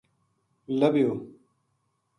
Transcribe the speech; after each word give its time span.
لبھیو 0.79 1.11